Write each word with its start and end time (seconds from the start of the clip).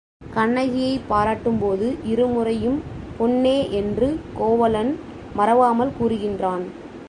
கண்ணகியைப் 0.33 1.07
பாராட்டும் 1.07 1.59
போது 1.59 1.97
இருமுறையும் 2.05 2.79
பொன்னே 3.17 3.71
என்று 3.71 4.19
கோவலன் 4.37 4.91
மறவாமல் 5.33 5.93
கூறுகின்றான். 5.99 6.63